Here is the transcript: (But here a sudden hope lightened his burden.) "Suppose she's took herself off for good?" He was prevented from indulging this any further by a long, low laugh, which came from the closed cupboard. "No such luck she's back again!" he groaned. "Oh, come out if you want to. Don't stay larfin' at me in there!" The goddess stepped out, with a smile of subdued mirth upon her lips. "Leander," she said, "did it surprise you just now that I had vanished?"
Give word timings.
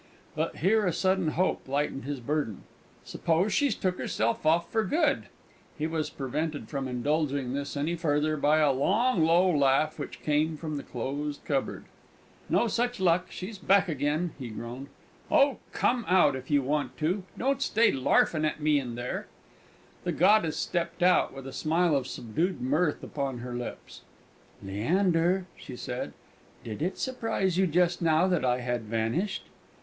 (But 0.35 0.55
here 0.57 0.87
a 0.87 0.93
sudden 0.93 1.27
hope 1.27 1.67
lightened 1.67 2.05
his 2.05 2.19
burden.) 2.19 2.63
"Suppose 3.03 3.53
she's 3.53 3.75
took 3.75 3.99
herself 3.99 4.47
off 4.47 4.71
for 4.71 4.83
good?" 4.83 5.25
He 5.77 5.85
was 5.85 6.09
prevented 6.09 6.69
from 6.69 6.87
indulging 6.87 7.53
this 7.53 7.77
any 7.77 7.93
further 7.95 8.35
by 8.35 8.57
a 8.57 8.71
long, 8.71 9.23
low 9.23 9.47
laugh, 9.55 9.99
which 9.99 10.23
came 10.23 10.57
from 10.57 10.77
the 10.77 10.81
closed 10.81 11.45
cupboard. 11.45 11.85
"No 12.49 12.67
such 12.67 12.99
luck 12.99 13.27
she's 13.29 13.59
back 13.59 13.87
again!" 13.87 14.31
he 14.39 14.49
groaned. 14.49 14.87
"Oh, 15.29 15.59
come 15.71 16.03
out 16.07 16.35
if 16.35 16.49
you 16.49 16.63
want 16.63 16.97
to. 16.97 17.21
Don't 17.37 17.61
stay 17.61 17.91
larfin' 17.91 18.43
at 18.43 18.59
me 18.59 18.79
in 18.79 18.95
there!" 18.95 19.27
The 20.03 20.13
goddess 20.13 20.57
stepped 20.57 21.03
out, 21.03 21.31
with 21.31 21.45
a 21.45 21.53
smile 21.53 21.95
of 21.95 22.07
subdued 22.07 22.59
mirth 22.59 23.03
upon 23.03 23.37
her 23.37 23.53
lips. 23.53 24.01
"Leander," 24.63 25.45
she 25.55 25.75
said, 25.75 26.13
"did 26.63 26.81
it 26.81 26.97
surprise 26.97 27.59
you 27.59 27.67
just 27.67 28.01
now 28.01 28.25
that 28.25 28.43
I 28.43 28.61
had 28.61 28.81
vanished?" 28.85 29.43